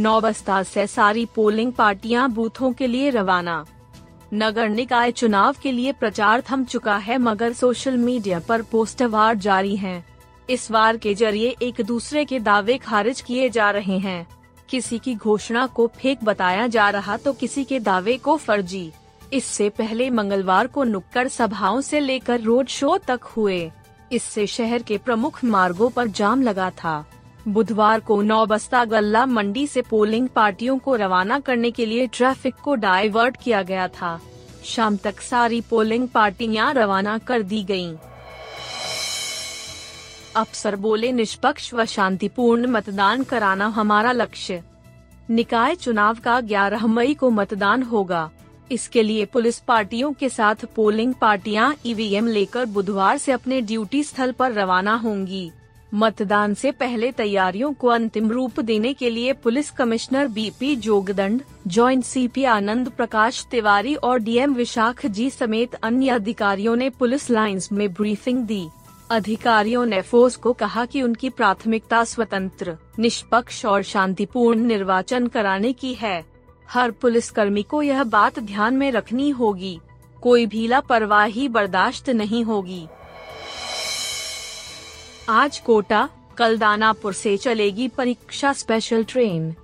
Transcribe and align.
नौबस्ता 0.00 0.62
से 0.62 0.86
सारी 0.86 1.24
पोलिंग 1.26 1.72
पार्टियाँ 1.72 2.28
बूथों 2.30 2.72
के 2.72 2.86
लिए 2.86 3.10
रवाना। 3.10 3.64
नगर 4.34 4.68
निकाय 4.68 5.10
चुनाव 5.12 5.56
के 5.62 5.72
लिए 5.72 5.92
प्रचार 5.92 6.42
थम 6.50 6.64
चुका 6.64 6.96
है 6.96 7.18
मगर 7.18 7.52
सोशल 7.52 7.96
मीडिया 7.96 8.38
पर 8.40 8.62
पोस्टर 8.62 9.06
वार 9.06 9.34
जारी 9.36 9.76
हैं। 9.76 10.04
इस 10.48 10.70
वार 10.70 10.96
के 10.96 11.14
ज़रिए 11.14 11.54
एक 11.62 11.80
दूसरे 11.80 12.24
के 12.24 12.38
दावे 12.40 12.78
खारिज 12.78 13.20
किए 13.20 13.48
जा 13.50 13.70
रहे 13.70 13.98
हैं। 13.98 14.26
किसी 14.68 14.98
की 14.98 15.14
घोषणा 15.14 15.66
को 15.66 15.86
फेक 15.96 16.24
बताया 16.24 16.66
जा 16.66 16.88
रहा 16.90 17.16
तो 17.16 17.32
किसी 17.32 17.64
के 17.64 17.80
दावे 17.80 18.16
को 18.16 18.36
फर्जी। 18.36 18.90
इससे 19.32 19.68
पहले 19.68 20.10
मंगलवार 20.10 20.66
को 20.66 20.84
नुक्कड़ 20.84 21.28
सभाओं 21.28 21.80
से 21.80 22.00
लेकर 22.00 22.40
रोड 22.40 22.68
शो 22.68 22.96
तक 22.98 23.24
हुए। 23.36 23.70
इससे 24.12 24.46
शहर 24.48 24.82
के 24.82 24.98
प्रमुख 24.98 25.44
मार्गों 25.44 25.90
पर 25.90 26.08
जाम 26.08 26.42
लगा 26.42 26.70
था। 26.74 27.04
बुधवार 27.48 28.00
को 28.00 28.22
नौबस्ता 28.22 28.84
गल्ला 28.84 29.26
मंडी 29.26 29.66
से 29.66 29.82
पोलिंग 29.82 30.28
पार्टियों 30.28 30.78
को 30.78 30.94
रवाना 30.94 31.40
करने 31.40 31.70
के 31.70 31.86
लिए 31.86 32.06
ट्रैफ़िक 32.06 32.54
को 32.54 32.74
डाइवर्ट 32.74 33.36
किया 33.42 33.62
गया 33.62 33.88
था। 33.88 34.20
शाम 34.64 34.96
तक 34.96 35.20
सारी 35.20 35.60
पोलिंग 35.60 36.08
पार्टियाँ 36.08 36.74
रवाना 36.74 37.18
कर 37.18 37.42
दी 37.42 37.62
गई 37.64 37.94
अफसर 40.36 40.76
बोले, 40.76 41.12
निष्पक्ष 41.12 41.74
व 41.74 41.84
शांतिपूर्ण 41.84 42.66
मतदान 42.66 43.22
कराना 43.22 43.66
हमारा 43.66 44.12
लक्ष्य। 44.12 44.62
निकाय 45.30 45.74
चुनाव 45.74 46.18
का 46.24 46.40
11 46.40 46.86
मई 46.86 47.14
को 47.14 47.30
मतदान 47.30 47.82
होगा। 47.82 48.30
इसके 48.72 49.02
लिए 49.02 49.24
पुलिस 49.24 49.58
पार्टियों 49.58 50.12
के 50.12 50.28
साथ 50.28 50.54
पोलिंग 50.76 51.14
पार्टियाँ, 51.14 51.74
ईवीएम 51.86 52.26
लेकर 52.26 52.66
बुधवार 52.66 53.18
से 53.18 53.32
अपने 53.32 53.60
ड्यूटी 53.60 54.02
स्थल 54.04 54.32
पर 54.32 54.52
रवाना 54.52 54.94
होंगी। 54.94 55.50
मतदान 55.94 56.54
से 56.54 56.72
पहले 56.72 57.12
तैयारियों 57.12 57.72
को 57.72 57.88
अंतिम 57.88 58.30
रूप 58.30 58.60
देने 58.60 58.92
के 58.92 59.10
लिए 59.10 59.32
police 59.32 59.70
commissioner 59.70 60.28
BP 60.28 60.76
Jogdand, 60.76 61.42
joint 61.66 62.04
CP 62.04 62.44
Anand 62.44 62.88
Prakash 62.88 63.46
Tiwari 63.50 63.94
और 63.94 64.18
डीएम 64.18 64.54
विशाख 64.54 65.06
जी 65.06 65.30
समेत 65.30 65.74
अन्य 65.74 66.08
अधिकारियों 66.08 66.76
ने 66.76 66.90
पुलिस 66.90 67.30
लाइंस 67.30 67.72
में 67.72 67.92
ब्रीफिंग 67.92 68.44
दी। 68.44 68.68
अधिकारियों 69.10 69.86
ने 69.86 70.00
फोर्स 70.00 70.36
को 70.36 70.52
कहा 70.52 70.84
कि 70.84 71.02
उनकी 71.02 71.30
प्राथमिकता 71.30 72.04
स्वतंत्र, 72.04 72.76
निष्पक्ष 72.98 73.64
और 73.66 73.82
शांतिपूर्ण 73.82 74.60
निर्वाचन 74.60 75.26
कराने 75.26 75.72
की 75.72 75.94
है। 75.94 76.24
हर 76.68 76.90
पुलिसकर्मी 76.90 77.62
को 77.62 77.82
यह 77.82 78.04
बात 78.04 78.38
ध्यान 78.38 78.74
में 78.74 78.92
रखनी 78.92 79.30
होगी। 79.30 79.80
कोई 80.22 80.46
भी 80.46 80.66
लापरवाही 80.66 81.48
बर्दाश्त 81.48 82.10
नहीं 82.10 82.44
होगी। 82.44 82.86
आज 85.30 85.58
कोटा 85.58 86.08
कल 86.38 86.58
दानापुर 86.58 87.12
से 87.12 87.36
चलेगी 87.36 87.88
परीक्षा 87.88 88.52
स्पेशल 88.52 89.04
ट्रेन 89.04 89.54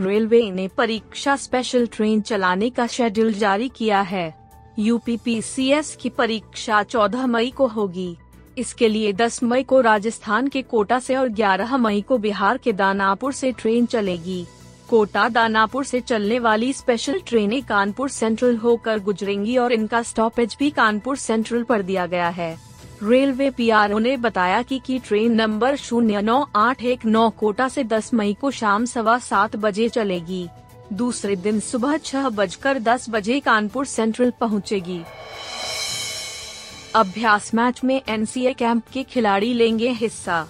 रेलवे 0.00 0.50
ने 0.50 0.68
परीक्षा 0.68 1.36
स्पेशल 1.36 1.86
ट्रेन 1.86 2.20
चलाने 2.20 2.70
का 2.70 2.86
शेड्यूल 2.86 3.32
जारी 3.32 3.68
किया 3.68 4.00
है। 4.00 4.34
यूपीपीसीएस 4.78 5.96
की 5.96 6.08
परीक्षा 6.08 6.82
14 6.82 7.26
मई 7.26 7.50
को 7.50 7.66
होगी। 7.66 8.16
इसके 8.58 8.88
लिए 8.88 9.12
10 9.12 9.42
मई 9.42 9.62
को 9.62 9.80
राजस्थान 9.80 10.48
के 10.48 10.62
कोटा 10.62 10.98
से 10.98 11.16
और 11.16 11.28
11 11.28 11.76
मई 11.76 12.00
को 12.00 12.18
बिहार 12.18 12.58
के 12.58 12.72
दानापुर 12.72 13.32
से 13.32 13.52
ट्रेन 13.52 13.86
चलेगी। 13.86 14.46
कोटा, 14.88 15.28
दानापुर 15.28 15.84
से 15.84 16.00
चलने 16.00 16.38
वाली 16.38 16.72
स्पेशल 16.72 17.20
ट्रेनें 17.26 17.62
कानपुर 17.62 18.08
सेंट्रल 18.08 18.56
होकर 18.56 18.98
गुजरेंगी 18.98 19.56
और 19.56 19.72
इनका 19.72 20.02
स्टॉपेज 20.02 20.56
भी 20.58 20.70
कानपुर 20.70 21.16
सेंट्रल 21.16 21.62
पर 21.62 21.82
दिया 21.82 22.06
गया 22.06 22.28
है। 22.28 22.56
रेलवे 23.02 23.50
पीआरओ 23.50 23.98
ने 23.98 24.16
बताया 24.16 24.62
कि, 24.62 24.78
की 24.78 24.98
ट्रेन 24.98 25.32
नंबर 25.32 25.76
शून्य 25.76 26.22
नौ 26.22 26.46
आठ 26.56 26.82
एक 26.82 27.04
नौ 27.06 27.30
कोटा 27.30 27.68
से 27.68 27.84
10 27.84 28.14
मई 28.14 28.36
को 28.40 28.50
शाम 28.50 28.84
सवा 28.84 29.18
सात 29.18 29.56
बजे 29.56 29.88
चलेगी। 29.88 30.48
दूसरे 30.92 31.36
दिन 31.36 31.60
सुबह 31.60 31.96
छह 31.96 32.28
बजकर 32.28 32.78
दस 32.78 33.06
बजे 33.10 33.40
कानपुर 33.40 33.84
सेंट्रल 33.84 34.32
पहुंचेगी। 34.40 35.00
अभ्यास 36.94 37.54
मैच 37.54 37.80
में 37.84 38.02
एनसीए 38.08 38.52
कैंप 38.52 38.82
के 38.92 39.02
खिलाड़ी 39.02 39.54
लेंगे 39.54 39.88
हिस्सा। 39.88 40.48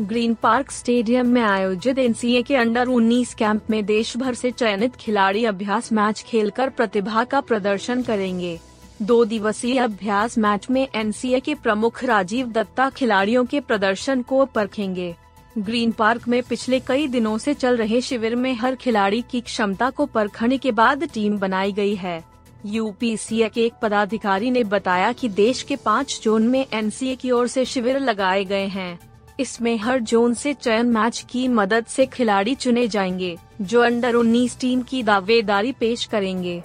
ग्रीन 0.00 0.34
पार्क 0.34 0.70
स्टेडियम 0.70 1.26
में 1.26 1.42
आयोजित 1.42 1.98
एनसीए 1.98 2.42
के 2.42 2.56
अंडर 2.56 2.86
19 2.86 3.34
कैंप 3.34 3.62
में 3.70 3.86
देश 3.86 4.16
भर 4.16 4.34
से 4.34 4.50
चयनित 4.50 4.96
खिलाड़ी 4.96 5.44
अभ्यास 5.44 5.92
मैच 5.92 6.24
खेलकर 6.28 6.68
प्रतिभा 6.68 7.24
का 7.24 7.40
प्रदर्शन 7.40 8.02
करेंगे। 8.02 8.60
दो 9.02 9.24
दिवसीय 9.24 9.78
अभ्यास 9.78 10.38
मैच 10.38 10.70
में 10.70 10.88
एनसीए 10.94 11.40
के 11.40 11.54
प्रमुख 11.54 12.04
राजीव 12.04 12.46
दत्ता 12.46 12.90
खिलाड़ियों 12.90 13.44
के 13.44 13.60
प्रदर्शन 13.60 14.22
को 14.22 14.44
परखेंगे। 14.44 15.14
ग्रीन 15.58 15.90
पार्क 15.90 16.28
में 16.28 16.42
पिछले 16.42 16.80
कई 16.80 17.08
दिनों 17.08 17.38
से 17.38 17.54
चल 17.54 17.76
रहे 17.76 18.00
शिविर 18.00 18.36
में 18.36 18.54
हर 18.54 18.74
खिलाड़ी 18.74 19.24
की 19.30 19.40
क्षमता 19.40 19.90
को 19.90 20.06
परखने 20.06 20.58
के 20.58 20.72
बाद 20.72 21.04
टीम 21.04 21.38
बनाई 21.38 21.72
गई 21.72 21.94
है। 21.94 22.24
यूपीसीए 22.66 23.48
के 23.48 23.64
एक 23.64 23.72
पदाधिकारी 23.82 24.50
ने 24.50 24.64
बताया 24.64 25.12
कि 25.12 25.28
देश 25.28 25.62
के 25.62 25.76
पाँच 25.76 26.20
जोन 26.22 26.42
में 26.42 26.66
एनसीए 26.72 27.16
की 27.16 27.30
ओर 27.30 27.46
से 27.46 27.64
शिविर 27.64 27.98
लगाए 27.98 28.44
गए 28.44 28.66
हैं। 28.66 28.98
इसमें 29.40 29.78
हर 29.78 30.00
जोन 30.00 30.34
से 30.34 30.54
चयन 30.54 30.86
मैच 30.86 31.26
की 31.30 31.48
मदद 31.48 31.86
से 31.86 32.06
खिलाड़ी 32.06 32.54
चुने 32.54 32.88
जाएँगे, 32.88 33.36
जो 33.60 33.80
अंडर 33.80 34.14
19 34.14 34.60
टीम 34.60 34.82
की 34.82 35.02
दावेदारी 35.02 35.72
पेश 35.72 36.04
करेंगे। 36.04 36.62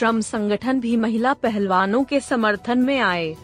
श्रम 0.00 0.20
संगठन 0.20 0.78
भी 0.80 0.96
महिला 0.96 1.32
पहलवानों 1.32 2.02
के 2.04 2.20
समर्थन 2.20 2.78
में 2.78 2.98
आए। 3.00 3.36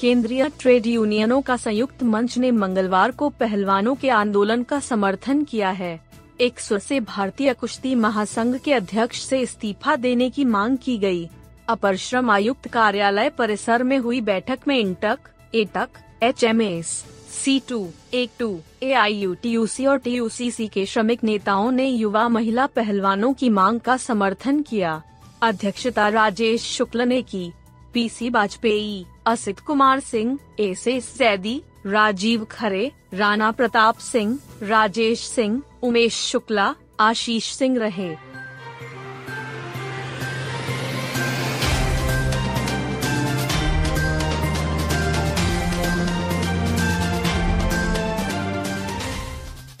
केंद्रीय 0.00 0.48
ट्रेड 0.60 0.86
यूनियनों 0.86 1.40
का 1.42 1.56
संयुक्त 1.56 2.02
मंच 2.02 2.38
ने 2.38 2.50
मंगलवार 2.50 3.10
को 3.10 3.28
पहलवानों 3.30 3.94
के 3.94 4.08
आंदोलन 4.08 4.62
का 4.62 4.80
समर्थन 4.80 5.44
किया 5.44 5.70
है। 5.70 6.00
एक 6.40 6.60
स्व 6.60 6.78
से 6.78 7.00
भारतीय 7.00 7.52
कुश्ती 7.52 7.94
महासंघ 7.94 8.56
के 8.56 8.72
अध्यक्ष 8.72 9.22
से 9.22 9.40
इस्तीफा 9.40 9.96
देने 9.96 10.30
की 10.30 10.44
मांग 10.44 10.78
की 10.78 10.98
गई। 10.98 11.28
अपर 11.68 11.96
श्रम 11.96 12.30
आयुक्त 12.30 12.68
कार्यालय 12.68 13.30
परिसर 13.30 13.82
में 13.82 13.98
हुई 13.98 14.20
बैठक 14.20 14.68
में 14.68 14.78
INTUC, 14.78 15.18
AITUC 15.54 15.88
H 16.22 16.44
M 16.44 16.62
S 16.62 17.04
C 17.44 17.58
to 17.68 17.88
A 18.14 18.28
to 18.38 18.58
A 18.82 18.92
I 18.92 19.14
U 19.14 19.34
T 19.34 19.50
U 19.50 19.66
C 19.66 19.86
और 19.86 19.98
टी 19.98 20.16
यू 20.16 20.28
सी 20.28 20.50
सी 20.50 20.68
के 20.68 20.86
श्रमिक 20.86 21.24
नेताओं 21.24 21.72
ने 21.72 21.88
युवा 21.88 22.28
महिला 22.28 22.66
पहलवानों 22.66 23.32
की 23.32 23.50
मांग 23.50 23.80
का 23.80 23.96
समर्थन 23.96 24.62
किया। 24.62 25.02
अध्यक्षता 25.44 26.08
राजेश 26.08 26.62
शुक्ल 26.62 27.02
ने 27.02 27.22
की। 27.22 27.52
PC 27.94 28.30
Vajpayee 28.30 29.04
Asit 29.26 29.60
Kumar 29.60 30.00
Singh 30.00 30.38
S 30.60 30.88
S 30.88 31.08
Saidi 31.18 31.62
Rajiv 31.86 32.44
Khare, 32.44 32.92
Rana 33.14 33.50
Pratap 33.50 33.98
Singh, 33.98 34.38
Rajesh 34.62 35.26
Singh, 35.28 35.62
Umesh 35.82 36.14
Shukla, 36.14 36.74
Ashish 37.00 37.52
Singh 37.52 37.78
रहे। 37.78 38.14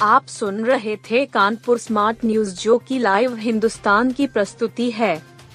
आप 0.02 0.26
सुन 0.26 0.64
रहे 0.64 0.96
थे 0.96 1.26
कानपुर 1.26 1.78
स्मार्ट 1.78 2.24
न्यूज़ 2.24 2.60
जो 2.60 2.78
की 2.78 2.98
लाइव 2.98 3.36
हिंदुस्तान 3.36 4.12
की 4.12 4.26
प्रस्तुति 4.26 4.90
है। 4.90 5.33